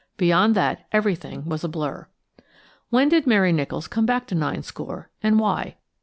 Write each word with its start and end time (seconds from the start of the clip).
Beyond 0.17 0.55
that 0.55 0.87
everything 0.91 1.45
was 1.45 1.63
a 1.63 1.67
blur. 1.67 2.07
When 2.89 3.07
did 3.07 3.27
Mary 3.27 3.51
Nicholls 3.53 3.87
come 3.87 4.07
back 4.07 4.25
to 4.29 4.35
Ninescore, 4.35 5.11
and 5.21 5.39
why? 5.39 5.77